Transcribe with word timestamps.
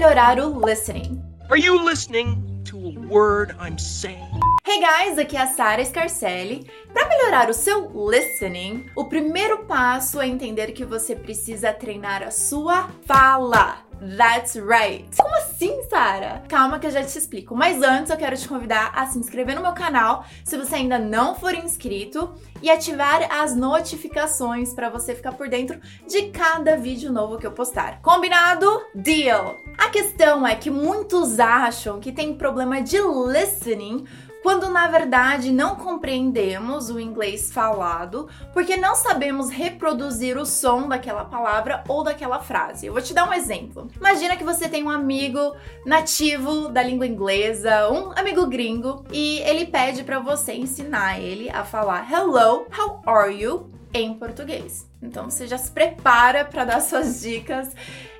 melhorar 0.00 0.38
o 0.38 0.58
listening. 0.64 1.22
Are 1.50 1.58
you 1.58 1.84
listening 1.84 2.62
to 2.64 2.78
a 2.78 2.92
word 3.06 3.54
I'm 3.60 3.76
saying? 3.76 4.40
Hey 4.64 4.80
guys, 4.80 5.18
aqui 5.18 5.36
é 5.36 5.42
a 5.42 5.46
Sara 5.46 5.84
Scarcelli. 5.84 6.66
Para 6.94 7.06
melhorar 7.06 7.50
o 7.50 7.52
seu 7.52 7.90
listening, 8.08 8.86
o 8.96 9.04
primeiro 9.04 9.58
passo 9.66 10.18
é 10.18 10.26
entender 10.26 10.72
que 10.72 10.86
você 10.86 11.14
precisa 11.14 11.70
treinar 11.74 12.22
a 12.22 12.30
sua 12.30 12.88
fala. 13.04 13.89
That's 14.00 14.56
right. 14.56 15.04
Como 15.14 15.34
assim, 15.36 15.82
Sara? 15.90 16.42
Calma 16.48 16.78
que 16.78 16.86
eu 16.86 16.90
já 16.90 17.04
te 17.04 17.18
explico. 17.18 17.54
Mas 17.54 17.82
antes 17.82 18.10
eu 18.10 18.16
quero 18.16 18.36
te 18.36 18.48
convidar 18.48 18.92
a 18.94 19.06
se 19.06 19.18
inscrever 19.18 19.54
no 19.54 19.60
meu 19.60 19.72
canal, 19.72 20.24
se 20.42 20.56
você 20.56 20.76
ainda 20.76 20.98
não 20.98 21.34
for 21.34 21.54
inscrito, 21.54 22.32
e 22.62 22.70
ativar 22.70 23.28
as 23.30 23.54
notificações 23.54 24.72
para 24.72 24.88
você 24.88 25.14
ficar 25.14 25.32
por 25.32 25.48
dentro 25.48 25.78
de 26.08 26.30
cada 26.30 26.76
vídeo 26.76 27.12
novo 27.12 27.38
que 27.38 27.46
eu 27.46 27.52
postar. 27.52 28.00
Combinado? 28.00 28.66
Deal. 28.94 29.56
A 29.76 29.88
questão 29.88 30.46
é 30.46 30.54
que 30.54 30.70
muitos 30.70 31.38
acham 31.38 32.00
que 32.00 32.12
tem 32.12 32.34
problema 32.34 32.82
de 32.82 32.98
listening 32.98 34.04
quando 34.42 34.68
na 34.70 34.86
verdade 34.86 35.52
não 35.52 35.76
compreendemos 35.76 36.90
o 36.90 36.98
inglês 36.98 37.52
falado, 37.52 38.28
porque 38.52 38.76
não 38.76 38.94
sabemos 38.94 39.50
reproduzir 39.50 40.36
o 40.38 40.46
som 40.46 40.88
daquela 40.88 41.24
palavra 41.24 41.84
ou 41.88 42.02
daquela 42.02 42.40
frase. 42.40 42.86
Eu 42.86 42.92
vou 42.92 43.02
te 43.02 43.14
dar 43.14 43.28
um 43.28 43.32
exemplo. 43.32 43.88
Imagina 43.96 44.36
que 44.36 44.44
você 44.44 44.68
tem 44.68 44.82
um 44.82 44.90
amigo 44.90 45.54
nativo 45.84 46.68
da 46.68 46.82
língua 46.82 47.06
inglesa, 47.06 47.90
um 47.90 48.12
amigo 48.16 48.46
gringo, 48.46 49.04
e 49.12 49.38
ele 49.40 49.66
pede 49.66 50.04
para 50.04 50.18
você 50.18 50.52
ensinar 50.52 51.20
ele 51.20 51.50
a 51.50 51.64
falar 51.64 52.10
hello, 52.10 52.66
how 52.76 53.02
are 53.06 53.34
you 53.34 53.70
em 53.92 54.14
português. 54.14 54.88
Então 55.02 55.28
você 55.28 55.46
já 55.46 55.58
se 55.58 55.70
prepara 55.70 56.44
para 56.44 56.64
dar 56.64 56.80
suas 56.80 57.20
dicas 57.20 57.74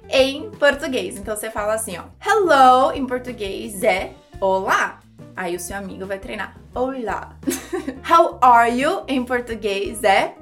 em 0.09 0.51
português. 0.51 1.17
Então 1.17 1.37
você 1.37 1.51
fala 1.51 1.75
assim, 1.75 1.97
ó: 1.99 2.05
hello 2.25 2.93
em 2.93 3.07
português 3.07 3.83
é 3.83 4.13
olá. 4.41 5.00
Aí 5.37 5.57
o 5.57 5.61
seu 5.61 5.77
amigo 5.77 6.07
vai 6.07 6.19
treinar. 6.19 6.57
Olá. 6.75 7.37
How 8.09 8.39
are 8.41 8.71
you 8.71 9.03
em 9.09 9.25
português 9.25 10.03
é 10.05 10.35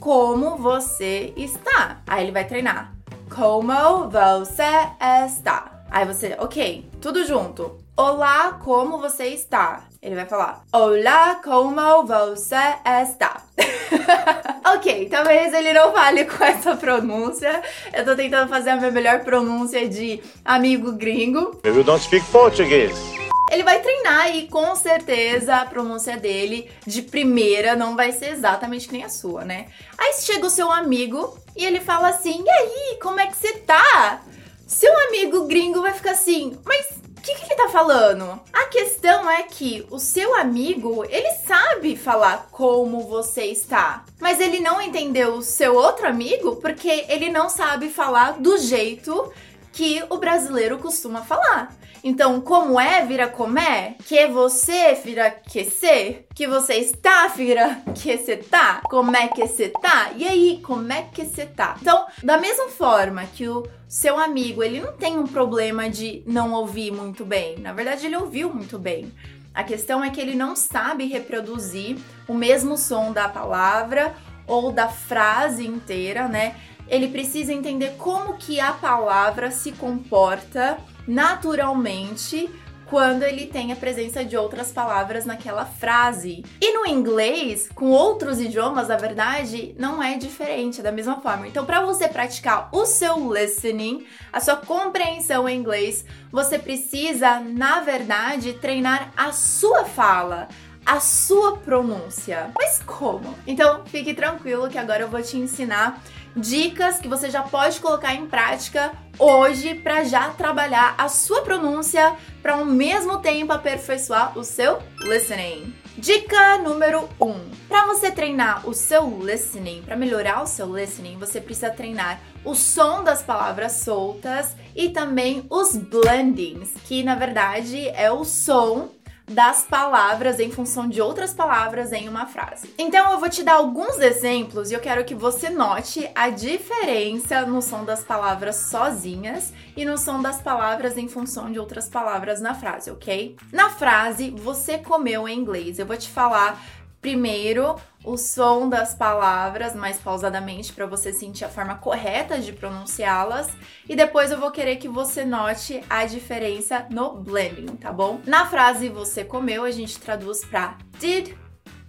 como 0.00 0.56
você 0.56 1.32
está. 1.36 2.02
Aí 2.06 2.24
ele 2.24 2.32
vai 2.32 2.44
treinar. 2.44 2.94
Como 3.34 4.08
você 4.10 4.88
está. 5.26 5.84
Aí 5.90 6.04
você, 6.04 6.36
ok, 6.38 6.88
tudo 7.00 7.24
junto. 7.24 7.78
Olá, 7.96 8.58
como 8.64 8.98
você 8.98 9.26
está? 9.26 9.84
Ele 10.02 10.16
vai 10.16 10.26
falar: 10.26 10.64
Olá, 10.72 11.40
como 11.42 12.04
você 12.04 12.56
está? 13.02 13.40
ok, 14.74 15.08
talvez 15.08 15.54
ele 15.54 15.72
não 15.72 15.92
fale 15.92 16.24
com 16.24 16.42
essa 16.44 16.76
pronúncia. 16.76 17.62
Eu 17.92 18.04
tô 18.04 18.16
tentando 18.16 18.48
fazer 18.48 18.70
a 18.70 18.76
minha 18.76 18.90
melhor 18.90 19.20
pronúncia 19.20 19.88
de 19.88 20.20
amigo 20.44 20.92
gringo. 20.92 21.60
You 21.64 21.84
don't 21.84 22.02
speak 22.02 22.26
Portuguese. 22.32 23.23
Ele 23.54 23.62
vai 23.62 23.80
treinar 23.80 24.34
e 24.34 24.48
com 24.48 24.74
certeza 24.74 25.54
a 25.54 25.64
pronúncia 25.64 26.16
dele 26.16 26.68
de 26.84 27.02
primeira 27.02 27.76
não 27.76 27.94
vai 27.94 28.10
ser 28.10 28.30
exatamente 28.30 28.88
que 28.88 28.92
nem 28.92 29.04
a 29.04 29.08
sua, 29.08 29.44
né? 29.44 29.68
Aí 29.96 30.12
chega 30.14 30.44
o 30.44 30.50
seu 30.50 30.72
amigo 30.72 31.38
e 31.56 31.64
ele 31.64 31.78
fala 31.78 32.08
assim: 32.08 32.42
E 32.44 32.50
aí, 32.50 32.98
como 33.00 33.20
é 33.20 33.28
que 33.28 33.36
você 33.36 33.52
tá? 33.58 34.22
Seu 34.66 34.92
amigo 35.06 35.46
gringo 35.46 35.82
vai 35.82 35.92
ficar 35.92 36.10
assim, 36.10 36.58
mas 36.64 36.86
o 37.16 37.20
que, 37.22 37.34
que 37.36 37.44
ele 37.44 37.54
tá 37.54 37.68
falando? 37.68 38.40
A 38.52 38.64
questão 38.64 39.30
é 39.30 39.44
que 39.44 39.86
o 39.88 40.00
seu 40.00 40.34
amigo, 40.34 41.04
ele 41.08 41.30
sabe 41.46 41.96
falar 41.96 42.48
como 42.50 43.02
você 43.02 43.44
está, 43.44 44.04
mas 44.20 44.40
ele 44.40 44.58
não 44.58 44.82
entendeu 44.82 45.34
o 45.34 45.42
seu 45.42 45.76
outro 45.76 46.08
amigo 46.08 46.56
porque 46.56 47.04
ele 47.08 47.30
não 47.30 47.48
sabe 47.48 47.88
falar 47.88 48.32
do 48.32 48.58
jeito 48.58 49.32
que 49.74 50.04
o 50.08 50.18
brasileiro 50.18 50.78
costuma 50.78 51.22
falar. 51.22 51.74
Então, 52.02 52.40
como 52.40 52.78
é 52.78 53.04
vira 53.04 53.26
como 53.26 53.58
é, 53.58 53.96
que 54.06 54.26
você 54.28 54.94
vira 54.94 55.30
que 55.30 55.64
se, 55.64 56.24
que 56.34 56.46
você 56.46 56.74
está 56.74 57.28
vira 57.28 57.82
que 57.94 58.16
você 58.16 58.36
tá, 58.36 58.82
como 58.84 59.16
é 59.16 59.26
que 59.28 59.46
você 59.46 59.70
tá, 59.70 60.10
e 60.14 60.26
aí, 60.26 60.60
como 60.62 60.92
é 60.92 61.02
que 61.02 61.24
você 61.24 61.46
tá? 61.46 61.76
Então, 61.80 62.06
da 62.22 62.38
mesma 62.38 62.68
forma 62.68 63.24
que 63.24 63.48
o 63.48 63.66
seu 63.88 64.18
amigo, 64.18 64.62
ele 64.62 64.80
não 64.80 64.92
tem 64.92 65.18
um 65.18 65.26
problema 65.26 65.88
de 65.88 66.22
não 66.26 66.52
ouvir 66.52 66.92
muito 66.92 67.24
bem, 67.24 67.58
na 67.58 67.72
verdade 67.72 68.06
ele 68.06 68.16
ouviu 68.16 68.52
muito 68.52 68.78
bem. 68.78 69.10
A 69.54 69.64
questão 69.64 70.04
é 70.04 70.10
que 70.10 70.20
ele 70.20 70.34
não 70.34 70.54
sabe 70.54 71.06
reproduzir 71.06 71.96
o 72.28 72.34
mesmo 72.34 72.76
som 72.76 73.12
da 73.12 73.28
palavra 73.28 74.14
ou 74.46 74.70
da 74.72 74.88
frase 74.88 75.66
inteira, 75.66 76.28
né? 76.28 76.54
Ele 76.88 77.08
precisa 77.08 77.52
entender 77.52 77.96
como 77.98 78.34
que 78.34 78.60
a 78.60 78.72
palavra 78.72 79.50
se 79.50 79.72
comporta 79.72 80.78
naturalmente 81.06 82.50
quando 82.86 83.22
ele 83.22 83.46
tem 83.46 83.72
a 83.72 83.76
presença 83.76 84.24
de 84.24 84.36
outras 84.36 84.70
palavras 84.70 85.24
naquela 85.24 85.64
frase. 85.64 86.44
E 86.60 86.72
no 86.72 86.86
inglês, 86.86 87.68
com 87.74 87.90
outros 87.90 88.38
idiomas, 88.38 88.90
a 88.90 88.96
verdade 88.96 89.74
não 89.78 90.02
é 90.02 90.16
diferente, 90.16 90.82
da 90.82 90.92
mesma 90.92 91.20
forma. 91.20 91.48
Então, 91.48 91.64
para 91.64 91.80
você 91.80 92.06
praticar 92.08 92.68
o 92.72 92.84
seu 92.86 93.32
listening, 93.32 94.06
a 94.32 94.38
sua 94.38 94.56
compreensão 94.56 95.48
em 95.48 95.58
inglês, 95.58 96.04
você 96.30 96.58
precisa, 96.58 97.40
na 97.40 97.80
verdade, 97.80 98.52
treinar 98.54 99.12
a 99.16 99.32
sua 99.32 99.84
fala 99.84 100.48
a 100.86 101.00
sua 101.00 101.56
pronúncia. 101.56 102.50
Mas 102.54 102.82
como? 102.84 103.34
Então, 103.46 103.86
fique 103.86 104.12
tranquilo 104.12 104.68
que 104.68 104.76
agora 104.76 105.02
eu 105.02 105.08
vou 105.08 105.22
te 105.22 105.38
ensinar 105.38 105.98
dicas 106.36 106.98
que 106.98 107.08
você 107.08 107.30
já 107.30 107.42
pode 107.42 107.80
colocar 107.80 108.14
em 108.14 108.26
prática 108.26 108.92
hoje 109.18 109.74
para 109.74 110.04
já 110.04 110.30
trabalhar 110.30 110.94
a 110.98 111.08
sua 111.08 111.42
pronúncia 111.42 112.16
para 112.42 112.54
ao 112.54 112.64
mesmo 112.64 113.18
tempo 113.18 113.52
aperfeiçoar 113.52 114.36
o 114.38 114.44
seu 114.44 114.78
listening. 115.00 115.74
Dica 115.96 116.58
número 116.58 117.08
1. 117.20 117.26
Um, 117.26 117.50
para 117.68 117.86
você 117.86 118.10
treinar 118.10 118.68
o 118.68 118.74
seu 118.74 119.22
listening, 119.22 119.82
para 119.82 119.96
melhorar 119.96 120.42
o 120.42 120.46
seu 120.46 120.76
listening, 120.76 121.16
você 121.18 121.40
precisa 121.40 121.70
treinar 121.70 122.20
o 122.44 122.54
som 122.54 123.04
das 123.04 123.22
palavras 123.22 123.72
soltas 123.72 124.56
e 124.74 124.88
também 124.88 125.46
os 125.48 125.76
blendings, 125.76 126.74
que 126.84 127.04
na 127.04 127.14
verdade 127.14 127.88
é 127.90 128.10
o 128.10 128.24
som 128.24 128.90
das 129.26 129.62
palavras 129.62 130.38
em 130.38 130.50
função 130.50 130.88
de 130.88 131.00
outras 131.00 131.32
palavras 131.32 131.92
em 131.92 132.08
uma 132.08 132.26
frase. 132.26 132.74
Então 132.78 133.12
eu 133.12 133.18
vou 133.18 133.28
te 133.28 133.42
dar 133.42 133.54
alguns 133.54 133.98
exemplos 133.98 134.70
e 134.70 134.74
eu 134.74 134.80
quero 134.80 135.04
que 135.04 135.14
você 135.14 135.48
note 135.48 136.08
a 136.14 136.28
diferença 136.28 137.46
no 137.46 137.62
som 137.62 137.84
das 137.84 138.04
palavras 138.04 138.56
sozinhas 138.56 139.52
e 139.76 139.84
no 139.84 139.96
som 139.96 140.20
das 140.20 140.42
palavras 140.42 140.98
em 140.98 141.08
função 141.08 141.50
de 141.50 141.58
outras 141.58 141.88
palavras 141.88 142.40
na 142.40 142.54
frase, 142.54 142.90
ok? 142.90 143.36
Na 143.50 143.70
frase, 143.70 144.30
você 144.30 144.78
comeu 144.78 145.26
em 145.26 145.38
inglês. 145.38 145.78
Eu 145.78 145.86
vou 145.86 145.96
te 145.96 146.08
falar 146.08 146.62
primeiro 147.04 147.76
o 148.02 148.16
som 148.16 148.66
das 148.66 148.94
palavras 148.94 149.74
mais 149.74 149.98
pausadamente 149.98 150.72
para 150.72 150.86
você 150.86 151.12
sentir 151.12 151.44
a 151.44 151.50
forma 151.50 151.74
correta 151.74 152.38
de 152.38 152.50
pronunciá-las 152.50 153.46
e 153.86 153.94
depois 153.94 154.30
eu 154.30 154.40
vou 154.40 154.50
querer 154.50 154.76
que 154.76 154.88
você 154.88 155.22
note 155.22 155.84
a 155.90 156.06
diferença 156.06 156.86
no 156.90 157.16
blending, 157.16 157.76
tá 157.76 157.92
bom? 157.92 158.22
Na 158.24 158.46
frase 158.46 158.88
você 158.88 159.22
comeu, 159.22 159.64
a 159.64 159.70
gente 159.70 160.00
traduz 160.00 160.46
para 160.46 160.78
did 160.98 161.36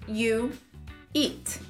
you 0.05 0.51
eat. 1.13 1.61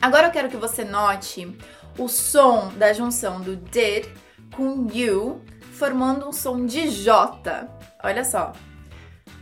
Agora 0.00 0.28
eu 0.28 0.30
quero 0.30 0.48
que 0.48 0.56
você 0.56 0.84
note 0.84 1.52
o 1.98 2.06
som 2.08 2.72
da 2.76 2.92
junção 2.92 3.40
do 3.40 3.56
did 3.56 4.06
com 4.54 4.86
you 4.92 5.42
formando 5.72 6.28
um 6.28 6.32
som 6.32 6.64
de 6.64 6.88
J. 6.90 7.68
Olha 8.04 8.24
só. 8.24 8.52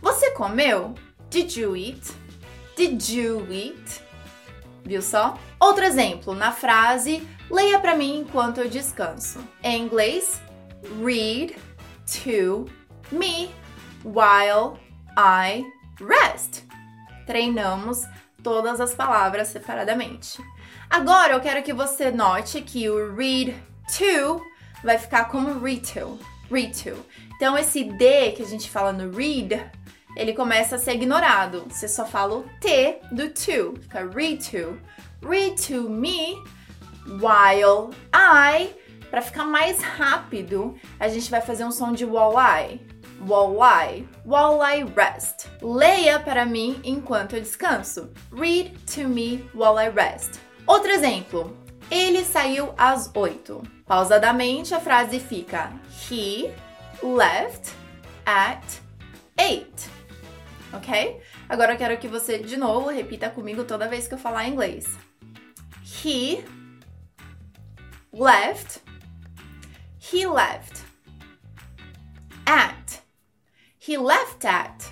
Você 0.01 0.31
comeu? 0.31 0.95
Did 1.29 1.55
you 1.55 1.75
eat? 1.75 2.22
Did 2.75 3.07
you 3.09 3.47
eat? 3.51 4.01
Viu 4.83 5.01
só? 5.01 5.37
Outro 5.59 5.83
exemplo, 5.83 6.33
na 6.33 6.51
frase 6.51 7.25
leia 7.49 7.79
para 7.79 7.95
mim 7.95 8.19
enquanto 8.19 8.59
eu 8.59 8.69
descanso. 8.69 9.39
Em 9.63 9.83
inglês, 9.83 10.41
read 11.01 11.55
to 12.23 12.65
me 13.11 13.51
while 14.03 14.79
I 15.17 15.63
rest. 15.99 16.63
Treinamos 17.25 18.03
todas 18.41 18.81
as 18.81 18.93
palavras 18.93 19.49
separadamente. 19.49 20.43
Agora 20.89 21.33
eu 21.33 21.39
quero 21.41 21.63
que 21.63 21.73
você 21.73 22.11
note 22.11 22.61
que 22.61 22.89
o 22.89 23.15
read 23.15 23.55
to 23.97 24.41
vai 24.83 24.97
ficar 24.97 25.25
como. 25.25 25.59
Read 25.59 25.83
to. 26.83 26.97
Então 27.35 27.57
esse 27.57 27.83
D 27.83 28.31
que 28.31 28.41
a 28.43 28.45
gente 28.45 28.69
fala 28.69 28.91
no 28.91 29.15
read 29.15 29.63
ele 30.15 30.33
começa 30.33 30.75
a 30.75 30.79
ser 30.79 30.93
ignorado. 30.93 31.65
Você 31.69 31.87
só 31.87 32.05
fala 32.05 32.35
o 32.35 32.45
T 32.59 32.99
do 33.11 33.29
to. 33.29 33.79
Fica 33.81 34.05
read 34.13 34.49
to. 34.51 34.79
Read 35.21 35.55
to 35.67 35.89
me 35.89 36.41
while 37.07 37.91
I. 38.13 38.73
Para 39.09 39.21
ficar 39.21 39.45
mais 39.45 39.79
rápido, 39.81 40.75
a 40.99 41.07
gente 41.07 41.29
vai 41.29 41.41
fazer 41.41 41.63
um 41.63 41.71
som 41.71 41.91
de 41.91 42.05
while 42.05 42.35
I. 42.35 42.79
While 43.21 43.59
I. 43.61 44.07
While 44.25 44.61
I 44.61 44.83
rest. 44.95 45.47
Leia 45.61 46.19
para 46.19 46.45
mim 46.45 46.79
enquanto 46.83 47.35
eu 47.35 47.41
descanso. 47.41 48.11
Read 48.31 48.71
to 48.95 49.07
me 49.07 49.47
while 49.53 49.77
I 49.79 49.89
rest. 49.89 50.39
Outro 50.65 50.91
exemplo. 50.91 51.55
Ele 51.91 52.23
saiu 52.23 52.73
às 52.77 53.11
8. 53.13 53.61
Pausadamente, 53.85 54.73
a 54.73 54.79
frase 54.79 55.19
fica 55.19 55.71
He 56.09 56.51
left 57.03 57.73
at 58.25 58.63
8. 59.37 59.92
Ok? 60.73 61.21
Agora 61.47 61.73
eu 61.73 61.77
quero 61.77 61.97
que 61.97 62.07
você, 62.07 62.39
de 62.39 62.57
novo, 62.57 62.89
repita 62.89 63.29
comigo 63.29 63.63
toda 63.63 63.87
vez 63.87 64.07
que 64.07 64.13
eu 64.13 64.17
falar 64.17 64.47
inglês. 64.47 64.85
He 66.03 66.43
left. 68.11 68.81
He 69.99 70.25
left. 70.27 70.83
At. 72.45 73.01
He 73.79 73.97
left 73.97 74.45
at. 74.45 74.83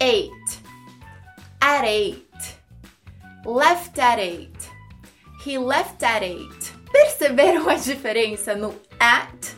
Eight. 0.00 0.60
At 1.60 1.84
eight. 1.84 2.56
Left 3.44 3.98
at 3.98 4.18
eight. 4.18 4.70
He 5.44 5.58
left 5.58 6.02
at 6.02 6.22
eight. 6.22 6.72
Perceberam 6.92 7.68
a 7.68 7.74
diferença 7.76 8.54
no 8.54 8.74
at 8.98 9.54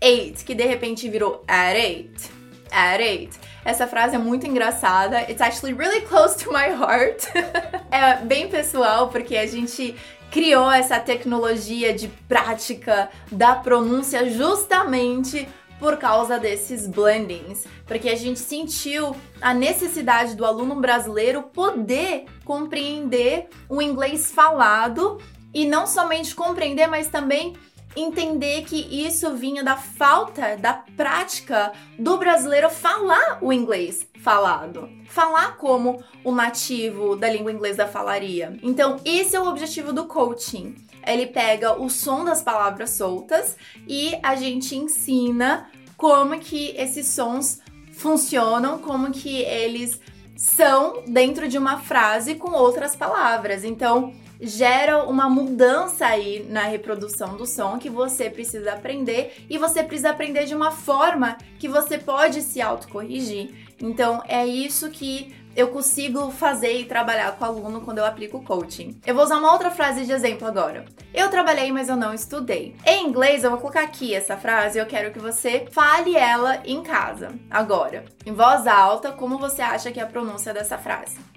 eight, 0.00 0.44
que 0.44 0.54
de 0.54 0.64
repente 0.66 1.08
virou 1.08 1.42
at 1.48 1.76
eight? 1.76 2.30
At 2.70 3.00
eight. 3.00 3.38
Essa 3.64 3.86
frase 3.86 4.14
é 4.14 4.18
muito 4.18 4.46
engraçada. 4.46 5.22
It's 5.22 5.40
actually 5.40 5.74
really 5.74 6.02
close 6.02 6.36
to 6.44 6.52
my 6.52 6.68
heart. 6.68 7.24
é 7.90 8.16
bem 8.24 8.48
pessoal, 8.48 9.08
porque 9.08 9.36
a 9.36 9.46
gente 9.46 9.96
criou 10.30 10.70
essa 10.70 10.98
tecnologia 10.98 11.94
de 11.94 12.08
prática 12.28 13.08
da 13.30 13.54
pronúncia 13.54 14.28
justamente 14.28 15.48
por 15.78 15.96
causa 15.96 16.38
desses 16.38 16.86
blendings, 16.86 17.66
porque 17.86 18.08
a 18.08 18.16
gente 18.16 18.38
sentiu 18.38 19.14
a 19.40 19.52
necessidade 19.52 20.34
do 20.34 20.44
aluno 20.44 20.76
brasileiro 20.76 21.42
poder 21.42 22.24
compreender 22.44 23.48
o 23.68 23.82
inglês 23.82 24.30
falado 24.30 25.18
e 25.52 25.66
não 25.66 25.86
somente 25.86 26.34
compreender, 26.34 26.86
mas 26.86 27.08
também 27.08 27.54
entender 27.96 28.64
que 28.64 28.76
isso 28.76 29.34
vinha 29.34 29.62
da 29.62 29.76
falta 29.76 30.56
da 30.56 30.74
prática 30.74 31.72
do 31.98 32.16
brasileiro 32.16 32.68
falar 32.70 33.38
o 33.40 33.52
inglês 33.52 34.06
falado, 34.20 34.88
falar 35.06 35.56
como 35.56 36.02
o 36.24 36.32
nativo 36.32 37.14
da 37.14 37.28
língua 37.28 37.52
inglesa 37.52 37.86
falaria. 37.86 38.58
Então, 38.62 38.98
esse 39.04 39.36
é 39.36 39.40
o 39.40 39.48
objetivo 39.48 39.92
do 39.92 40.06
coaching. 40.06 40.74
Ele 41.06 41.26
pega 41.26 41.80
o 41.80 41.90
som 41.90 42.24
das 42.24 42.42
palavras 42.42 42.90
soltas 42.90 43.56
e 43.86 44.18
a 44.22 44.34
gente 44.34 44.74
ensina 44.74 45.68
como 45.96 46.38
que 46.38 46.74
esses 46.76 47.06
sons 47.08 47.60
funcionam, 47.92 48.78
como 48.78 49.12
que 49.12 49.42
eles 49.42 50.00
são 50.36 51.02
dentro 51.06 51.46
de 51.46 51.58
uma 51.58 51.78
frase 51.78 52.34
com 52.34 52.50
outras 52.50 52.96
palavras. 52.96 53.62
Então, 53.62 54.12
gera 54.46 55.04
uma 55.04 55.28
mudança 55.28 56.06
aí 56.06 56.46
na 56.48 56.62
reprodução 56.62 57.36
do 57.36 57.46
som 57.46 57.78
que 57.78 57.90
você 57.90 58.28
precisa 58.30 58.72
aprender 58.72 59.44
e 59.48 59.58
você 59.58 59.82
precisa 59.82 60.10
aprender 60.10 60.44
de 60.44 60.54
uma 60.54 60.70
forma 60.70 61.36
que 61.58 61.68
você 61.68 61.98
pode 61.98 62.42
se 62.42 62.60
autocorrigir. 62.60 63.50
Então 63.80 64.22
é 64.26 64.46
isso 64.46 64.90
que 64.90 65.34
eu 65.56 65.68
consigo 65.68 66.30
fazer 66.30 66.80
e 66.80 66.84
trabalhar 66.84 67.32
com 67.32 67.44
o 67.44 67.48
aluno 67.48 67.80
quando 67.80 67.98
eu 67.98 68.04
aplico 68.04 68.42
coaching. 68.42 69.00
Eu 69.06 69.14
vou 69.14 69.24
usar 69.24 69.38
uma 69.38 69.52
outra 69.52 69.70
frase 69.70 70.04
de 70.04 70.12
exemplo 70.12 70.46
agora. 70.46 70.84
Eu 71.12 71.30
trabalhei, 71.30 71.70
mas 71.70 71.88
eu 71.88 71.96
não 71.96 72.12
estudei. 72.12 72.74
Em 72.84 73.06
inglês, 73.06 73.44
eu 73.44 73.50
vou 73.50 73.60
colocar 73.60 73.82
aqui 73.82 74.14
essa 74.14 74.36
frase 74.36 74.78
e 74.78 74.80
eu 74.82 74.86
quero 74.86 75.12
que 75.12 75.18
você 75.18 75.66
fale 75.70 76.16
ela 76.16 76.60
em 76.64 76.82
casa, 76.82 77.28
agora, 77.50 78.04
em 78.26 78.32
voz 78.32 78.66
alta, 78.66 79.12
como 79.12 79.38
você 79.38 79.62
acha 79.62 79.92
que 79.92 80.00
é 80.00 80.02
a 80.02 80.06
pronúncia 80.06 80.52
dessa 80.52 80.76
frase. 80.76 81.33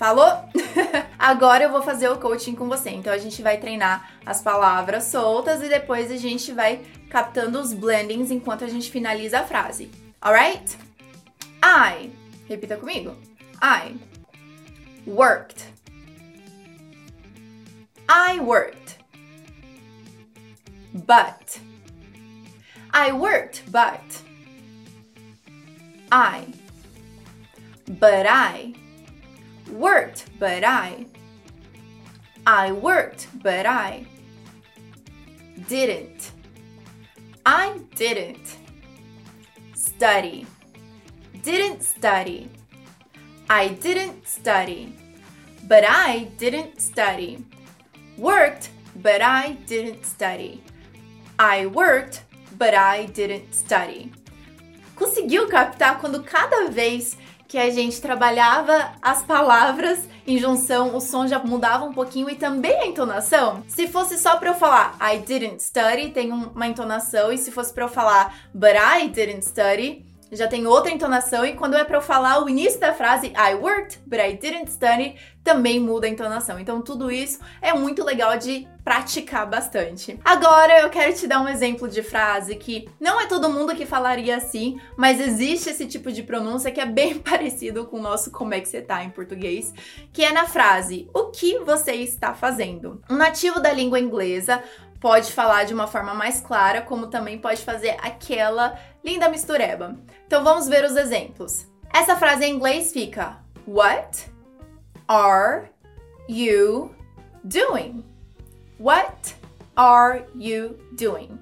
Falou? 0.00 0.32
Agora 1.18 1.64
eu 1.64 1.70
vou 1.70 1.82
fazer 1.82 2.08
o 2.08 2.16
coaching 2.16 2.54
com 2.54 2.66
você. 2.66 2.88
Então 2.88 3.12
a 3.12 3.18
gente 3.18 3.42
vai 3.42 3.58
treinar 3.58 4.10
as 4.24 4.40
palavras 4.40 5.04
soltas 5.04 5.62
e 5.62 5.68
depois 5.68 6.10
a 6.10 6.16
gente 6.16 6.52
vai 6.52 6.80
captando 7.10 7.60
os 7.60 7.74
blendings 7.74 8.30
enquanto 8.30 8.64
a 8.64 8.66
gente 8.66 8.90
finaliza 8.90 9.40
a 9.40 9.44
frase. 9.44 9.90
Alright? 10.18 10.78
I. 11.62 12.10
Repita 12.48 12.78
comigo. 12.78 13.14
I 13.62 13.94
worked. 15.06 15.66
I 18.08 18.40
worked. 18.40 18.96
But. 20.94 21.60
I 22.90 23.12
worked, 23.12 23.70
but. 23.70 24.24
I. 26.10 26.46
But 27.86 28.26
I 28.26 28.79
worked, 29.72 30.26
but 30.38 30.64
I. 30.64 31.06
I 32.46 32.72
worked, 32.72 33.28
but 33.42 33.66
I 33.66 34.06
didn't. 35.68 36.32
I 37.44 37.80
didn't 37.94 38.56
study. 39.74 40.46
Didn't 41.42 41.82
study. 41.82 42.50
I 43.48 43.68
didn't 43.68 44.26
study. 44.26 44.96
But 45.68 45.84
I 45.86 46.28
didn't 46.38 46.80
study. 46.80 47.44
Worked, 48.16 48.70
but 48.96 49.22
I 49.22 49.52
didn't 49.66 50.04
study. 50.04 50.62
I 51.38 51.66
worked, 51.66 52.24
but 52.58 52.74
I 52.74 53.06
didn't 53.06 53.54
study. 53.54 54.12
Conseguiu 54.94 55.48
captar 55.48 55.98
quando 55.98 56.22
cada 56.22 56.68
vez 56.70 57.16
que 57.50 57.58
a 57.58 57.68
gente 57.68 58.00
trabalhava 58.00 58.92
as 59.02 59.24
palavras 59.24 60.08
em 60.24 60.38
junção, 60.38 60.94
o 60.94 61.00
som 61.00 61.26
já 61.26 61.40
mudava 61.40 61.84
um 61.84 61.92
pouquinho 61.92 62.30
e 62.30 62.36
também 62.36 62.78
a 62.78 62.86
entonação. 62.86 63.64
Se 63.66 63.88
fosse 63.88 64.16
só 64.16 64.36
para 64.36 64.50
eu 64.50 64.54
falar 64.54 64.96
I 65.02 65.18
didn't 65.18 65.60
study, 65.60 66.10
tem 66.10 66.30
uma 66.30 66.68
entonação, 66.68 67.32
e 67.32 67.36
se 67.36 67.50
fosse 67.50 67.74
para 67.74 67.86
eu 67.86 67.88
falar 67.88 68.32
but 68.54 68.76
I 68.76 69.08
didn't 69.08 69.44
study, 69.44 70.06
já 70.32 70.46
tem 70.46 70.66
outra 70.66 70.90
entonação 70.90 71.44
e 71.44 71.54
quando 71.54 71.76
é 71.76 71.84
para 71.84 71.98
eu 71.98 72.02
falar 72.02 72.42
o 72.42 72.48
início 72.48 72.78
da 72.78 72.94
frase 72.94 73.32
I 73.36 73.54
worked, 73.54 74.00
but 74.06 74.20
I 74.20 74.34
didn't 74.34 74.70
study, 74.70 75.16
também 75.42 75.80
muda 75.80 76.06
a 76.06 76.10
entonação. 76.10 76.58
Então 76.58 76.82
tudo 76.82 77.10
isso 77.10 77.40
é 77.60 77.72
muito 77.72 78.04
legal 78.04 78.36
de 78.36 78.68
praticar 78.84 79.48
bastante. 79.48 80.18
Agora 80.24 80.80
eu 80.80 80.90
quero 80.90 81.14
te 81.14 81.26
dar 81.26 81.40
um 81.40 81.48
exemplo 81.48 81.88
de 81.88 82.02
frase 82.02 82.56
que 82.56 82.88
não 82.98 83.20
é 83.20 83.26
todo 83.26 83.50
mundo 83.50 83.74
que 83.74 83.86
falaria 83.86 84.36
assim, 84.36 84.80
mas 84.96 85.20
existe 85.20 85.70
esse 85.70 85.86
tipo 85.86 86.10
de 86.10 86.22
pronúncia 86.22 86.70
que 86.70 86.80
é 86.80 86.86
bem 86.86 87.18
parecido 87.20 87.86
com 87.86 87.98
o 87.98 88.02
nosso 88.02 88.30
como 88.30 88.54
é 88.54 88.60
que 88.60 88.68
você 88.68 88.80
tá 88.80 89.02
em 89.04 89.10
português, 89.10 89.72
que 90.12 90.24
é 90.24 90.32
na 90.32 90.46
frase 90.46 91.08
o 91.14 91.26
que 91.26 91.58
você 91.58 91.92
está 91.92 92.34
fazendo. 92.34 93.02
Um 93.10 93.16
nativo 93.16 93.60
da 93.60 93.72
língua 93.72 94.00
inglesa 94.00 94.62
pode 95.00 95.32
falar 95.32 95.64
de 95.64 95.72
uma 95.72 95.86
forma 95.86 96.12
mais 96.12 96.40
clara, 96.40 96.82
como 96.82 97.06
também 97.06 97.38
pode 97.38 97.62
fazer 97.62 97.96
aquela 98.02 98.78
linda 99.02 99.28
mistureba. 99.28 99.96
Então 100.26 100.44
vamos 100.44 100.68
ver 100.68 100.84
os 100.84 100.94
exemplos. 100.94 101.66
Essa 101.92 102.16
frase 102.16 102.44
em 102.44 102.54
inglês 102.54 102.92
fica 102.92 103.38
What 103.66 104.30
are 105.08 105.70
you 106.28 106.94
doing? 107.42 108.04
What 108.78 109.34
are 109.74 110.24
you 110.34 110.78
doing? 110.92 111.38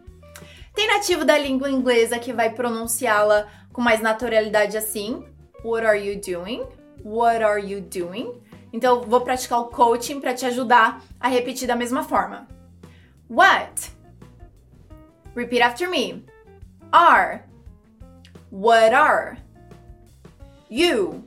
Tem 0.74 0.86
nativo 0.86 1.24
da 1.24 1.36
língua 1.36 1.68
inglesa 1.68 2.18
que 2.18 2.32
vai 2.32 2.50
pronunciá-la 2.50 3.48
com 3.72 3.82
mais 3.82 4.00
naturalidade 4.00 4.76
assim. 4.76 5.26
What 5.64 5.84
are 5.84 5.98
you 5.98 6.20
doing? 6.20 6.64
What 7.04 7.42
are 7.42 7.60
you 7.60 7.80
doing? 7.80 8.40
Então 8.72 9.02
vou 9.02 9.20
praticar 9.22 9.60
o 9.60 9.66
coaching 9.66 10.20
para 10.20 10.34
te 10.34 10.46
ajudar 10.46 11.02
a 11.18 11.28
repetir 11.28 11.66
da 11.66 11.74
mesma 11.74 12.04
forma. 12.04 12.46
What? 13.28 13.90
Repeat 15.34 15.60
after 15.60 15.88
me. 15.88 16.24
Are. 16.92 17.44
What 18.50 18.94
are? 18.94 19.36
You. 20.70 21.24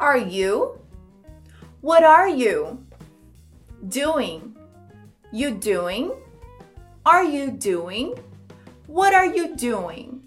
Are 0.00 0.16
you? 0.16 0.80
What 1.82 2.04
are 2.04 2.28
you? 2.28 2.84
Doing. 3.86 4.56
You 5.30 5.50
doing? 5.50 6.12
Are 7.04 7.24
you 7.24 7.50
doing? 7.50 8.14
What 8.86 9.12
are 9.12 9.26
you 9.26 9.54
doing? 9.54 10.22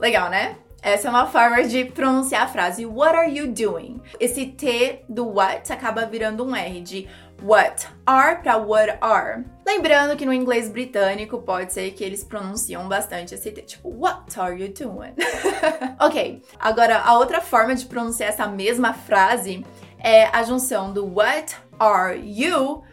Legal, 0.00 0.28
né? 0.30 0.56
Essa 0.82 1.08
é 1.08 1.10
uma 1.10 1.26
forma 1.26 1.62
de 1.62 1.84
pronunciar 1.84 2.42
a 2.44 2.48
frase 2.48 2.84
What 2.84 3.14
are 3.14 3.30
you 3.30 3.46
doing? 3.46 4.00
Esse 4.20 4.46
T 4.46 5.04
do 5.08 5.24
what 5.24 5.72
acaba 5.72 6.06
virando 6.06 6.44
um 6.44 6.54
R 6.54 6.80
de 6.80 7.08
what 7.42 7.86
are 8.06 8.42
para 8.42 8.56
what 8.58 8.98
are. 9.00 9.44
Lembrando 9.66 10.16
que 10.16 10.24
no 10.24 10.32
inglês 10.32 10.70
britânico 10.70 11.42
pode 11.42 11.72
ser 11.72 11.90
que 11.90 12.04
eles 12.04 12.22
pronunciam 12.22 12.88
bastante 12.88 13.34
esse 13.34 13.50
T, 13.50 13.62
tipo, 13.62 13.88
what 13.88 14.38
are 14.38 14.54
you 14.54 14.72
doing? 14.72 15.12
ok, 15.98 16.40
agora 16.56 17.00
a 17.00 17.18
outra 17.18 17.40
forma 17.40 17.74
de 17.74 17.84
pronunciar 17.84 18.28
essa 18.28 18.46
mesma 18.46 18.94
frase 18.94 19.66
é 19.98 20.26
a 20.26 20.44
junção 20.44 20.92
do 20.92 21.04
what 21.04 21.56
are 21.80 22.16
you 22.16 22.84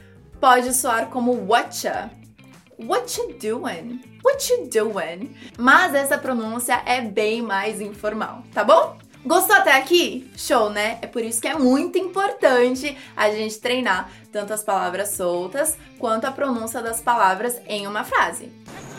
pode 0.42 0.74
soar 0.74 1.12
como 1.12 1.46
whatcha. 1.48 2.10
What 2.80 3.20
you 3.20 3.38
doing? 3.38 4.01
What 4.25 4.51
you 4.51 4.68
doing? 4.68 5.36
Mas 5.60 5.94
essa 5.94 6.18
pronúncia 6.18 6.82
é 6.88 7.01
bem 7.01 7.44
mais 7.44 7.82
informal, 7.82 8.42
tá 8.51 8.63
bom? 8.63 8.98
Gostou 9.25 9.56
até 9.56 9.72
aqui? 9.77 10.30
Show, 10.36 10.70
né? 10.70 10.98
É 11.01 11.08
por 11.08 11.24
isso 11.24 11.42
que 11.42 11.48
é 11.48 11.56
muito 11.56 11.98
importante 11.98 12.98
a 13.15 13.30
gente 13.32 13.58
treinar 13.58 14.12
tanto 14.32 14.53
as 14.53 14.63
palavras 14.63 15.10
soltas 15.10 15.77
quanto 15.98 16.25
a 16.25 16.32
pronúncia 16.32 16.82
das 16.82 17.00
palavras 17.00 17.62
em 17.65 17.88
uma 17.88 18.03
frase. 18.03 18.51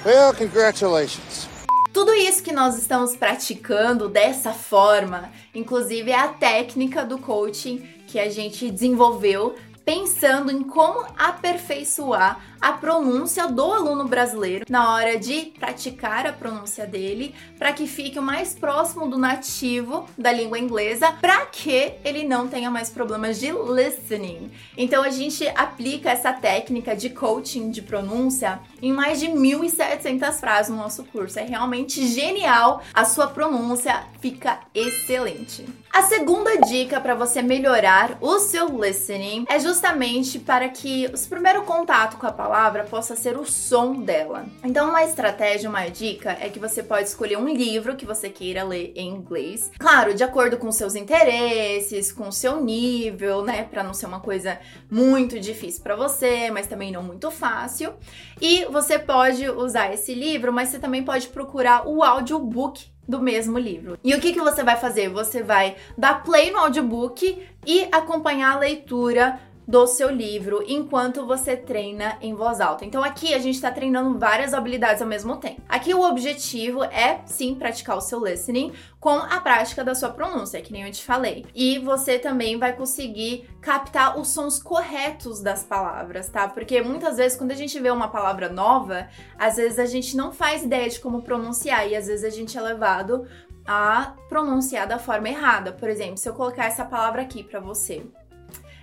Well, 0.05 0.33
congratulations. 0.35 1.47
Tudo 1.93 2.15
isso 2.15 2.43
que 2.43 2.53
nós 2.53 2.79
estamos 2.79 3.15
praticando 3.15 4.09
dessa 4.09 4.53
forma, 4.53 5.31
inclusive 5.55 6.11
é 6.11 6.19
a 6.19 6.29
técnica 6.29 7.05
do 7.05 7.19
coaching 7.19 7.79
que 8.07 8.19
a 8.19 8.31
gente 8.31 8.71
desenvolveu 8.71 9.55
pensando 9.85 10.51
em 10.51 10.63
como 10.63 11.07
aperfeiçoar 11.19 12.41
a 12.65 12.73
pronúncia 12.73 13.47
do 13.47 13.71
aluno 13.71 14.09
brasileiro 14.09 14.65
na 14.71 14.95
hora 14.95 15.19
de 15.19 15.53
praticar 15.61 16.27
a 16.27 16.33
pronúncia 16.33 16.87
dele, 16.87 17.35
para 17.59 17.75
que 17.75 17.87
fique 17.87 18.19
o 18.19 18.23
mais 18.23 18.55
próximo 18.55 19.07
do 19.07 19.19
nativo 19.19 20.09
da 20.17 20.33
língua 20.33 20.59
inglesa, 20.59 21.13
para 21.21 21.45
que 21.45 21.93
ele 22.03 22.25
não 22.25 22.49
tenha 22.49 22.71
mais 22.71 22.89
problemas 22.89 23.39
de 23.39 23.53
listening. 23.53 24.51
Então 24.79 25.03
a 25.03 25.11
gente 25.11 25.47
aplica 25.49 26.11
essa 26.11 26.33
técnica 26.33 26.97
de 26.97 27.11
coaching 27.11 27.71
de 27.71 27.83
pronúncia 27.83 28.59
em 28.81 28.95
mais 28.95 29.21
de 29.21 29.27
1.700 29.27 30.33
frases 30.41 30.71
no 30.71 30.79
nosso 30.79 31.05
curso. 31.05 31.39
É 31.39 31.43
realmente 31.43 32.07
genial, 32.07 32.81
a 32.95 33.05
sua 33.05 33.27
pronúncia 33.27 34.05
fica 34.23 34.61
excelente. 34.75 35.67
A 35.93 36.03
segunda 36.03 36.57
dica 36.63 36.99
para 36.99 37.15
você 37.15 37.43
melhorar 37.43 38.17
o 38.23 38.39
seu 38.39 38.69
listening 38.83 39.45
é 39.49 39.61
justamente 39.61 40.39
para 40.39 40.69
que 40.71 41.07
o 41.07 41.29
primeiro 41.29 41.63
contato 41.63 42.17
com 42.17 42.27
a 42.27 42.33
palavra 42.33 42.54
palavra 42.55 42.85
possa 42.85 43.17
ser 43.17 43.37
o 43.37 43.45
som 43.45 44.01
dela. 44.03 44.47
Então, 44.63 44.91
uma 44.91 45.03
estratégia, 45.03 45.69
uma 45.69 45.89
dica 45.89 46.37
é 46.41 46.49
que 46.49 46.61
você 46.61 46.85
pode 46.85 47.09
escolher 47.09 47.37
um 47.37 47.49
livro 47.49 47.97
que 47.97 48.07
você 48.07 48.31
queira 48.31 48.63
ler 48.63 48.93
em 48.95 49.09
inglês. 49.09 49.73
Claro, 49.77 50.15
de 50.15 50.23
acordo 50.23 50.57
com 50.57 50.71
seus 50.71 50.95
interesses, 50.95 52.13
com 52.13 52.31
seu 52.31 52.63
nível, 52.63 53.43
né, 53.43 53.65
para 53.65 53.83
não 53.83 53.93
ser 53.93 54.07
uma 54.07 54.21
coisa 54.21 54.57
muito 54.89 55.41
difícil 55.41 55.83
para 55.83 55.97
você, 55.97 56.49
mas 56.49 56.69
também 56.69 56.93
não 56.93 57.03
muito 57.03 57.29
fácil. 57.29 57.95
E 58.41 58.65
você 58.67 59.01
pode 59.01 59.51
usar 59.51 59.93
esse 59.93 60.15
livro, 60.15 60.53
mas 60.53 60.69
você 60.69 60.79
também 60.79 61.03
pode 61.03 61.27
procurar 61.31 61.89
o 61.89 62.05
audiobook 62.05 62.87
do 63.07 63.21
mesmo 63.21 63.59
livro. 63.59 63.99
E 64.05 64.15
o 64.15 64.21
que, 64.21 64.33
que 64.33 64.41
você 64.41 64.63
vai 64.63 64.77
fazer? 64.77 65.09
Você 65.09 65.43
vai 65.43 65.75
dar 65.99 66.23
play 66.23 66.53
no 66.53 66.59
audiobook 66.59 67.37
e 67.67 67.89
acompanhar 67.91 68.55
a 68.55 68.59
leitura 68.61 69.41
do 69.67 69.87
seu 69.87 70.11
livro 70.11 70.63
enquanto 70.67 71.27
você 71.27 71.57
treina 71.57 72.17
em 72.21 72.35
voz 72.35 72.61
alta. 72.61 72.85
Então 72.85 73.03
aqui 73.03 73.35
a 73.35 73.39
gente 73.39 73.55
está 73.55 73.71
treinando 73.71 74.19
várias 74.19 74.53
habilidades 74.55 75.03
ao 75.03 75.09
mesmo 75.09 75.37
tempo. 75.37 75.63
Aqui 75.69 75.95
o 75.95 76.03
objetivo 76.03 76.85
é 76.85 77.21
sim 77.27 77.55
praticar 77.55 77.97
o 77.97 78.01
seu 78.01 78.25
listening 78.25 78.73
com 79.01 79.17
a 79.17 79.41
prática 79.41 79.85
da 79.85 79.95
sua 79.95 80.11
pronúncia, 80.11 80.61
que 80.61 80.73
nem 80.73 80.85
eu 80.85 80.93
te 80.93 81.05
falei. 81.05 81.45
E 81.55 81.79
você 81.79 82.19
também 82.19 82.59
vai 82.59 82.75
conseguir 82.75 83.49
captar 83.61 84.19
os 84.19 84.29
sons 84.29 84.63
corretos 84.63 85.41
das 85.41 85.63
palavras, 85.63 86.29
tá? 86.29 86.49
Porque 86.49 86.83
muitas 86.83 87.17
vezes 87.17 87.37
quando 87.37 87.53
a 87.53 87.57
gente 87.57 87.79
vê 87.81 87.91
uma 87.91 88.09
palavra 88.09 88.49
nova, 88.49 89.09
às 89.39 89.57
vezes 89.57 89.79
a 89.79 89.87
gente 89.87 90.17
não 90.17 90.33
faz 90.33 90.63
ideia 90.63 90.89
de 90.89 91.01
como 91.01 91.23
pronunciar 91.23 91.89
e 91.89 91.97
às 91.97 92.07
vezes 92.07 92.25
a 92.25 92.31
gente 92.31 92.57
é 92.57 92.61
levado 92.61 93.27
a 93.67 94.15
pronunciar 94.29 94.87
da 94.87 94.99
forma 94.99 95.29
errada. 95.29 95.73
Por 95.73 95.89
exemplo, 95.89 96.19
se 96.19 96.29
eu 96.29 96.35
colocar 96.35 96.67
essa 96.67 96.85
palavra 96.85 97.23
aqui 97.23 97.43
para 97.43 97.61
você, 97.61 98.07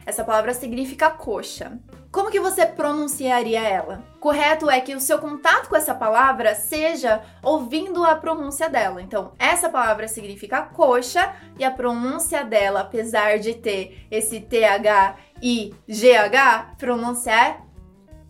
essa 0.05 0.24
palavra 0.24 0.53
significa 0.53 1.10
coxa. 1.10 1.79
Como 2.12 2.29
que 2.29 2.39
você 2.39 2.65
pronunciaria 2.65 3.62
ela? 3.62 4.03
Correto 4.20 4.70
é 4.70 4.81
que 4.81 4.96
o 4.96 5.00
seu 5.00 5.17
contato 5.20 5.70
com 5.70 5.75
essa 5.75 5.96
palavra 5.96 6.53
seja 6.55 7.22
ouvindo 7.41 8.03
a 8.03 8.15
pronúncia 8.15 8.70
dela. 8.70 9.01
Então, 9.01 9.34
essa 9.39 9.70
palavra 9.70 10.08
significa 10.08 10.62
coxa 10.62 11.34
e 11.58 11.63
a 11.63 11.72
pronúncia 11.72 12.43
dela, 12.43 12.81
apesar 12.81 13.39
de 13.39 13.53
ter 13.53 14.05
esse 14.12 14.41
TH 14.41 15.15
e 15.41 15.74
GH, 15.88 16.75
pronúncia 16.77 17.31
é 17.31 17.58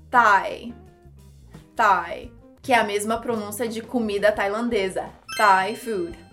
Thai. 0.09 0.73
Thai, 1.75 2.31
que 2.61 2.73
é 2.73 2.77
a 2.77 2.83
mesma 2.83 3.17
pronúncia 3.19 3.67
de 3.67 3.81
comida 3.81 4.31
tailandesa. 4.31 5.09
Thai 5.37 5.75
food 5.75 6.30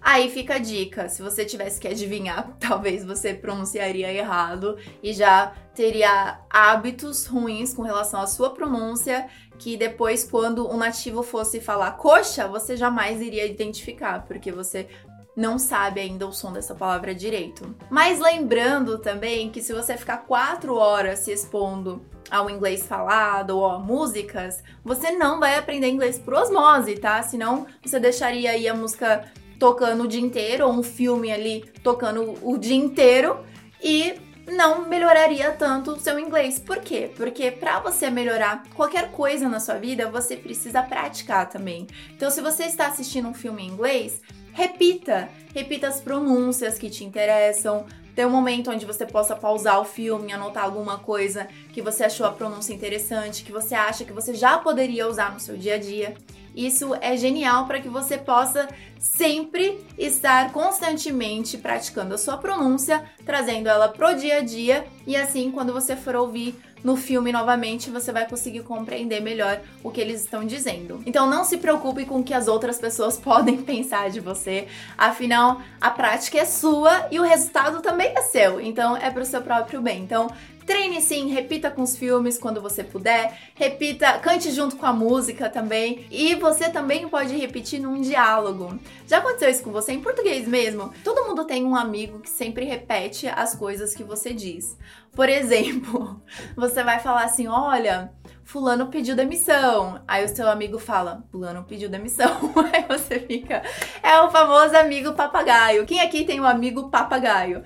Aí 0.00 0.30
fica 0.30 0.54
a 0.54 0.58
dica, 0.58 1.08
se 1.08 1.20
você 1.20 1.44
tivesse 1.44 1.80
que 1.80 1.88
adivinhar, 1.88 2.56
talvez 2.60 3.04
você 3.04 3.34
pronunciaria 3.34 4.12
errado 4.12 4.76
e 5.02 5.12
já 5.12 5.52
teria 5.74 6.40
hábitos 6.50 7.26
ruins 7.26 7.74
com 7.74 7.82
relação 7.82 8.20
à 8.20 8.26
sua 8.26 8.50
pronúncia 8.50 9.28
que 9.58 9.76
depois 9.76 10.24
quando 10.24 10.68
um 10.68 10.76
nativo 10.76 11.22
fosse 11.22 11.60
falar 11.60 11.92
coxa, 11.92 12.48
você 12.48 12.76
jamais 12.76 13.20
iria 13.20 13.46
identificar, 13.46 14.24
porque 14.26 14.50
você 14.50 14.88
não 15.36 15.58
sabe 15.58 16.00
ainda 16.00 16.26
o 16.26 16.32
som 16.32 16.52
dessa 16.52 16.74
palavra 16.74 17.14
direito. 17.14 17.74
Mas 17.90 18.20
lembrando 18.20 18.98
também 18.98 19.50
que 19.50 19.62
se 19.62 19.72
você 19.72 19.96
ficar 19.96 20.18
quatro 20.18 20.74
horas 20.76 21.20
se 21.20 21.32
expondo 21.32 22.04
ao 22.30 22.48
inglês 22.48 22.86
falado 22.86 23.58
ou 23.58 23.66
a 23.66 23.78
músicas, 23.78 24.62
você 24.84 25.10
não 25.12 25.40
vai 25.40 25.56
aprender 25.56 25.88
inglês 25.88 26.18
por 26.18 26.34
osmose, 26.34 26.96
tá? 26.96 27.22
Senão 27.22 27.66
você 27.84 27.98
deixaria 27.98 28.50
aí 28.50 28.68
a 28.68 28.74
música 28.74 29.30
tocando 29.58 30.04
o 30.04 30.08
dia 30.08 30.20
inteiro, 30.20 30.66
ou 30.66 30.72
um 30.72 30.82
filme 30.82 31.30
ali 31.30 31.60
tocando 31.84 32.34
o 32.42 32.58
dia 32.58 32.74
inteiro, 32.74 33.44
e 33.82 34.14
não 34.46 34.88
melhoraria 34.88 35.52
tanto 35.52 35.92
o 35.92 36.00
seu 36.00 36.18
inglês. 36.18 36.58
Por 36.58 36.78
quê? 36.78 37.10
Porque 37.16 37.50
para 37.50 37.78
você 37.78 38.10
melhorar 38.10 38.64
qualquer 38.74 39.12
coisa 39.12 39.48
na 39.48 39.60
sua 39.60 39.76
vida, 39.76 40.10
você 40.10 40.36
precisa 40.36 40.82
praticar 40.82 41.48
também. 41.48 41.86
Então, 42.10 42.30
se 42.30 42.40
você 42.40 42.64
está 42.64 42.88
assistindo 42.88 43.28
um 43.28 43.34
filme 43.34 43.62
em 43.62 43.68
inglês, 43.68 44.20
repita, 44.52 45.28
repita 45.54 45.88
as 45.88 46.00
pronúncias 46.00 46.78
que 46.78 46.90
te 46.90 47.04
interessam. 47.04 47.86
Tem 48.14 48.26
um 48.26 48.30
momento 48.30 48.70
onde 48.70 48.84
você 48.84 49.06
possa 49.06 49.34
pausar 49.34 49.80
o 49.80 49.84
filme, 49.84 50.32
anotar 50.32 50.64
alguma 50.64 50.98
coisa 50.98 51.48
que 51.72 51.80
você 51.80 52.04
achou 52.04 52.26
a 52.26 52.32
pronúncia 52.32 52.74
interessante, 52.74 53.42
que 53.42 53.52
você 53.52 53.74
acha 53.74 54.04
que 54.04 54.12
você 54.12 54.34
já 54.34 54.58
poderia 54.58 55.08
usar 55.08 55.32
no 55.32 55.40
seu 55.40 55.56
dia 55.56 55.76
a 55.76 55.78
dia. 55.78 56.14
Isso 56.54 56.94
é 57.00 57.16
genial 57.16 57.66
para 57.66 57.80
que 57.80 57.88
você 57.88 58.18
possa 58.18 58.68
sempre 58.98 59.82
estar 59.96 60.52
constantemente 60.52 61.56
praticando 61.56 62.14
a 62.14 62.18
sua 62.18 62.36
pronúncia, 62.36 63.02
trazendo 63.24 63.68
ela 63.68 63.88
pro 63.88 64.14
dia 64.14 64.38
a 64.38 64.40
dia 64.42 64.84
e 65.06 65.16
assim 65.16 65.50
quando 65.50 65.72
você 65.72 65.96
for 65.96 66.14
ouvir 66.14 66.54
no 66.82 66.96
filme 66.96 67.32
novamente, 67.32 67.90
você 67.90 68.12
vai 68.12 68.28
conseguir 68.28 68.60
compreender 68.60 69.20
melhor 69.20 69.60
o 69.82 69.90
que 69.90 70.00
eles 70.00 70.22
estão 70.22 70.44
dizendo. 70.44 71.02
Então 71.06 71.28
não 71.28 71.44
se 71.44 71.58
preocupe 71.58 72.04
com 72.04 72.20
o 72.20 72.24
que 72.24 72.34
as 72.34 72.48
outras 72.48 72.78
pessoas 72.78 73.16
podem 73.22 73.62
pensar 73.62 74.10
de 74.10 74.20
você, 74.20 74.66
afinal 74.96 75.60
a 75.80 75.90
prática 75.90 76.38
é 76.38 76.44
sua 76.44 77.08
e 77.10 77.18
o 77.18 77.22
resultado 77.22 77.80
também 77.80 78.12
é 78.16 78.22
seu, 78.22 78.60
então 78.60 78.96
é 78.96 79.10
pro 79.10 79.24
seu 79.24 79.42
próprio 79.42 79.80
bem. 79.80 80.02
Então 80.02 80.28
Treine 80.66 81.00
sim, 81.00 81.28
repita 81.28 81.70
com 81.70 81.82
os 81.82 81.96
filmes 81.96 82.38
quando 82.38 82.60
você 82.60 82.84
puder, 82.84 83.38
repita, 83.54 84.18
cante 84.18 84.50
junto 84.50 84.76
com 84.76 84.86
a 84.86 84.92
música 84.92 85.48
também. 85.48 86.06
E 86.10 86.34
você 86.36 86.70
também 86.70 87.08
pode 87.08 87.36
repetir 87.36 87.80
num 87.80 88.00
diálogo. 88.00 88.78
Já 89.06 89.18
aconteceu 89.18 89.50
isso 89.50 89.62
com 89.62 89.72
você 89.72 89.92
em 89.92 90.00
português 90.00 90.46
mesmo? 90.46 90.92
Todo 91.04 91.26
mundo 91.26 91.44
tem 91.44 91.64
um 91.64 91.76
amigo 91.76 92.20
que 92.20 92.30
sempre 92.30 92.64
repete 92.64 93.26
as 93.28 93.54
coisas 93.54 93.94
que 93.94 94.04
você 94.04 94.32
diz. 94.32 94.76
Por 95.14 95.28
exemplo, 95.28 96.22
você 96.56 96.82
vai 96.82 96.98
falar 97.00 97.24
assim: 97.24 97.48
olha. 97.48 98.12
Fulano 98.44 98.88
pediu 98.88 99.16
demissão. 99.16 100.02
Aí 100.06 100.24
o 100.24 100.28
seu 100.28 100.46
amigo 100.50 100.78
fala: 100.78 101.24
Fulano 101.30 101.64
pediu 101.64 101.88
demissão. 101.88 102.52
Aí 102.72 102.84
você 102.86 103.18
fica. 103.18 103.62
É 104.02 104.20
o 104.20 104.30
famoso 104.30 104.76
amigo 104.76 105.14
papagaio. 105.14 105.86
Quem 105.86 106.00
aqui 106.00 106.24
tem 106.24 106.38
um 106.38 106.44
amigo 106.44 106.90
papagaio? 106.90 107.64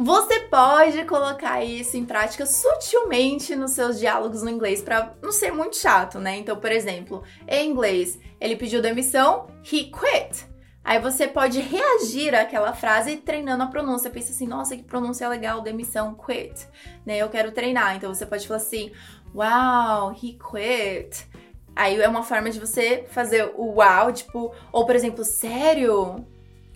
Você 0.00 0.38
pode 0.42 1.04
colocar 1.06 1.64
isso 1.64 1.96
em 1.96 2.04
prática 2.04 2.46
sutilmente 2.46 3.56
nos 3.56 3.72
seus 3.72 3.98
diálogos 3.98 4.44
no 4.44 4.48
inglês 4.48 4.80
para 4.80 5.12
não 5.20 5.32
ser 5.32 5.50
muito 5.50 5.76
chato, 5.76 6.20
né? 6.20 6.36
Então, 6.36 6.56
por 6.56 6.70
exemplo, 6.70 7.24
em 7.48 7.68
inglês, 7.68 8.16
ele 8.40 8.54
pediu 8.54 8.80
demissão, 8.80 9.48
he 9.64 9.90
quit. 9.90 10.46
Aí 10.84 11.00
você 11.00 11.26
pode 11.26 11.58
reagir 11.60 12.32
àquela 12.32 12.72
frase 12.72 13.16
treinando 13.16 13.64
a 13.64 13.66
pronúncia. 13.66 14.08
Pensa 14.08 14.30
assim, 14.30 14.46
nossa, 14.46 14.76
que 14.76 14.84
pronúncia 14.84 15.28
legal, 15.28 15.62
demissão, 15.62 16.14
quit. 16.14 16.68
Né? 17.04 17.18
Eu 17.18 17.28
quero 17.28 17.50
treinar. 17.50 17.96
Então 17.96 18.14
você 18.14 18.24
pode 18.24 18.46
falar 18.46 18.58
assim, 18.58 18.92
wow, 19.34 20.12
he 20.12 20.38
quit. 20.38 21.26
Aí 21.74 22.00
é 22.00 22.08
uma 22.08 22.22
forma 22.22 22.50
de 22.50 22.60
você 22.60 23.04
fazer 23.08 23.52
o 23.56 23.80
wow, 23.80 24.12
tipo, 24.12 24.54
ou 24.70 24.86
por 24.86 24.94
exemplo, 24.94 25.24
sério? 25.24 26.24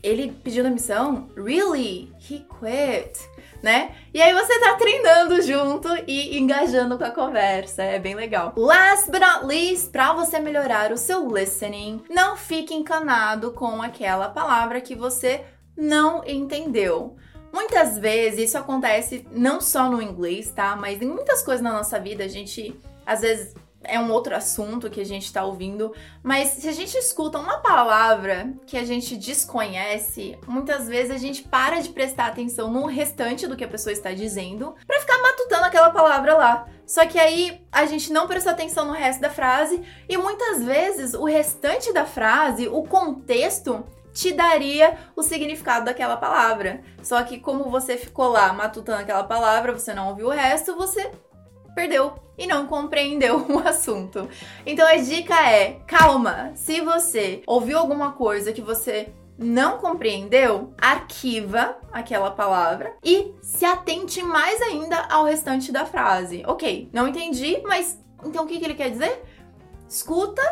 Ele 0.03 0.33
pediu 0.43 0.65
demissão? 0.65 1.29
Really? 1.37 2.13
He 2.19 2.45
quit, 2.61 3.19
né? 3.63 3.95
E 4.13 4.21
aí 4.21 4.35
você 4.35 4.59
tá 4.59 4.75
treinando 4.75 5.41
junto 5.43 5.89
e 6.07 6.39
engajando 6.39 6.99
com 6.99 7.05
a 7.05 7.11
conversa, 7.11 7.83
é 7.83 7.99
bem 7.99 8.15
legal. 8.15 8.53
Last 8.57 9.11
but 9.11 9.21
not 9.21 9.47
least, 9.47 9.91
para 9.91 10.13
você 10.13 10.41
melhorar 10.41 10.93
o 10.93 10.97
seu 10.97 11.29
listening, 11.29 12.03
não 12.11 12.37
fique 12.37 12.75
encanado 12.75 13.53
com 13.53 13.81
aquela 13.81 14.29
palavra 14.29 14.81
que 14.81 14.95
você 14.95 15.45
não 15.77 16.23
entendeu. 16.27 17.17
Muitas 17.53 17.99
vezes 17.99 18.49
isso 18.49 18.59
acontece 18.59 19.27
não 19.31 19.61
só 19.61 19.89
no 19.91 20.01
inglês, 20.01 20.51
tá? 20.51 20.75
Mas 20.75 21.01
em 21.03 21.07
muitas 21.07 21.43
coisas 21.43 21.63
na 21.63 21.73
nossa 21.73 22.01
vida 22.01 22.25
a 22.25 22.29
gente 22.29 22.75
às 23.05 23.21
vezes 23.21 23.55
é 23.85 23.99
um 23.99 24.11
outro 24.11 24.35
assunto 24.35 24.91
que 24.91 25.01
a 25.01 25.05
gente 25.05 25.25
está 25.25 25.45
ouvindo, 25.45 25.93
mas 26.23 26.49
se 26.49 26.69
a 26.69 26.73
gente 26.73 26.97
escuta 26.97 27.39
uma 27.39 27.59
palavra 27.59 28.53
que 28.67 28.77
a 28.77 28.85
gente 28.85 29.17
desconhece, 29.17 30.39
muitas 30.47 30.89
vezes 30.89 31.11
a 31.11 31.19
gente 31.19 31.43
para 31.43 31.81
de 31.81 31.91
prestar 31.91 32.27
atenção 32.27 32.71
no 32.71 32.87
restante 32.87 33.47
do 33.47 33.57
que 33.57 33.65
a 33.65 33.69
pessoa 33.69 33.93
está 33.93 34.13
dizendo 34.13 34.75
para 34.87 35.01
ficar 35.01 35.21
matutando 35.23 35.65
aquela 35.65 35.91
palavra 35.91 36.35
lá. 36.35 36.67
Só 36.87 37.07
que 37.07 37.19
aí 37.19 37.63
a 37.71 37.87
gente 37.87 38.13
não 38.13 38.27
presta 38.27 38.51
atenção 38.51 38.85
no 38.85 38.93
resto 38.93 39.21
da 39.21 39.31
frase 39.31 39.83
e 40.09 40.17
muitas 40.17 40.63
vezes 40.63 41.15
o 41.15 41.25
restante 41.25 41.93
da 41.93 42.05
frase, 42.05 42.69
o 42.69 42.83
contexto, 42.83 43.85
te 44.13 44.33
daria 44.33 44.99
o 45.17 45.23
significado 45.23 45.87
daquela 45.87 46.17
palavra. 46.17 46.83
Só 47.03 47.23
que 47.23 47.39
como 47.39 47.71
você 47.71 47.97
ficou 47.97 48.29
lá 48.29 48.53
matutando 48.53 49.01
aquela 49.01 49.25
palavra, 49.25 49.73
você 49.73 49.95
não 49.95 50.09
ouviu 50.09 50.27
o 50.27 50.31
resto, 50.31 50.77
você 50.77 51.11
perdeu 51.75 52.15
e 52.37 52.47
não 52.47 52.67
compreendeu 52.67 53.45
o 53.49 53.59
assunto. 53.67 54.29
Então 54.65 54.87
a 54.87 54.97
dica 54.97 55.35
é: 55.49 55.81
calma, 55.87 56.53
se 56.55 56.81
você 56.81 57.43
ouviu 57.47 57.79
alguma 57.79 58.13
coisa 58.13 58.53
que 58.53 58.61
você 58.61 59.13
não 59.39 59.79
compreendeu, 59.79 60.73
arquiva 60.79 61.77
aquela 61.91 62.31
palavra 62.31 62.95
e 63.03 63.33
se 63.43 63.65
atente 63.65 64.23
mais 64.23 64.61
ainda 64.63 65.07
ao 65.11 65.25
restante 65.25 65.73
da 65.73 65.85
frase. 65.85 66.43
Ok, 66.47 66.89
não 66.93 67.09
entendi, 67.09 67.61
mas 67.65 67.99
então 68.25 68.45
o 68.45 68.47
que, 68.47 68.59
que 68.59 68.65
ele 68.65 68.75
quer 68.75 68.91
dizer? 68.91 69.23
Escuta 69.89 70.43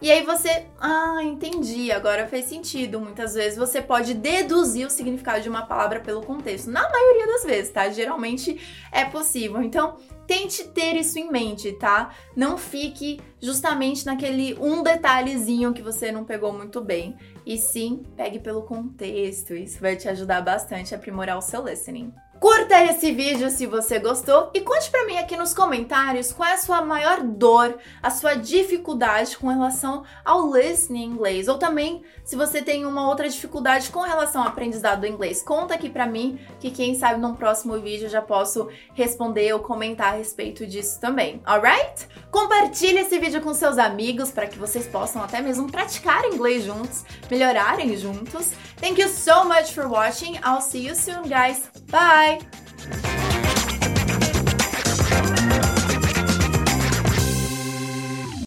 e 0.00 0.12
aí 0.12 0.22
você, 0.22 0.66
ah, 0.80 1.18
entendi, 1.24 1.90
agora 1.90 2.28
fez 2.28 2.44
sentido. 2.44 3.00
Muitas 3.00 3.34
vezes 3.34 3.58
você 3.58 3.82
pode 3.82 4.14
deduzir 4.14 4.86
o 4.86 4.90
significado 4.90 5.40
de 5.40 5.48
uma 5.48 5.66
palavra 5.66 5.98
pelo 5.98 6.22
contexto. 6.22 6.70
Na 6.70 6.88
maioria 6.88 7.26
das 7.26 7.44
vezes, 7.44 7.72
tá? 7.72 7.88
Geralmente 7.90 8.60
é 8.92 9.04
possível. 9.04 9.60
Então, 9.60 9.96
tente 10.28 10.62
ter 10.64 10.94
isso 10.94 11.18
em 11.18 11.32
mente, 11.32 11.72
tá? 11.72 12.14
Não 12.36 12.58
fique 12.58 13.18
justamente 13.40 14.04
naquele 14.04 14.54
um 14.60 14.82
detalhezinho 14.82 15.72
que 15.72 15.80
você 15.80 16.12
não 16.12 16.22
pegou 16.22 16.52
muito 16.52 16.82
bem. 16.82 17.16
E 17.46 17.56
sim, 17.56 18.04
pegue 18.14 18.38
pelo 18.38 18.62
contexto. 18.62 19.54
Isso 19.54 19.80
vai 19.80 19.96
te 19.96 20.06
ajudar 20.06 20.42
bastante 20.42 20.94
a 20.94 20.98
aprimorar 20.98 21.38
o 21.38 21.42
seu 21.42 21.64
listening. 21.64 22.12
Curta 22.40 22.84
esse 22.84 23.10
vídeo 23.10 23.50
se 23.50 23.66
você 23.66 23.98
gostou 23.98 24.50
e 24.54 24.60
conte 24.60 24.90
para 24.90 25.04
mim 25.06 25.18
aqui 25.18 25.36
nos 25.36 25.52
comentários 25.52 26.32
qual 26.32 26.48
é 26.48 26.52
a 26.52 26.58
sua 26.58 26.82
maior 26.82 27.20
dor, 27.22 27.76
a 28.00 28.10
sua 28.10 28.34
dificuldade 28.34 29.36
com 29.36 29.48
relação 29.48 30.04
ao 30.24 30.54
listening 30.54 31.04
inglês, 31.04 31.48
ou 31.48 31.58
também 31.58 32.02
se 32.24 32.36
você 32.36 32.62
tem 32.62 32.86
uma 32.86 33.08
outra 33.08 33.28
dificuldade 33.28 33.90
com 33.90 34.00
relação 34.00 34.42
ao 34.42 34.48
aprendizado 34.48 35.00
do 35.00 35.06
inglês. 35.06 35.42
Conta 35.42 35.74
aqui 35.74 35.90
para 35.90 36.06
mim 36.06 36.38
que 36.60 36.70
quem 36.70 36.94
sabe 36.94 37.20
num 37.20 37.34
próximo 37.34 37.80
vídeo 37.80 38.06
eu 38.06 38.10
já 38.10 38.22
posso 38.22 38.68
responder 38.94 39.52
ou 39.52 39.60
comentar 39.60 40.12
a 40.12 40.16
respeito 40.16 40.64
disso 40.64 41.00
também. 41.00 41.42
Alright? 41.44 42.06
Compartilhe 42.30 42.98
esse 42.98 43.18
vídeo 43.18 43.40
com 43.40 43.52
seus 43.52 43.78
amigos 43.78 44.30
para 44.30 44.46
que 44.46 44.58
vocês 44.58 44.86
possam 44.86 45.22
até 45.22 45.40
mesmo 45.40 45.70
praticar 45.70 46.24
inglês 46.26 46.64
juntos, 46.64 47.04
melhorarem 47.28 47.96
juntos. 47.96 48.50
Thank 48.76 49.00
you 49.00 49.08
so 49.08 49.44
much 49.44 49.72
for 49.72 49.88
watching. 49.88 50.36
I'll 50.44 50.60
see 50.60 50.86
you 50.86 50.94
soon, 50.94 51.22
guys. 51.22 51.68
Bye. 51.90 52.27
Bye. 52.28 53.27